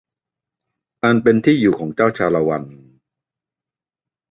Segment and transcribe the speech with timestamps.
[1.03, 2.63] อันเป็นที่อยู่ของเจ้าชาละวัน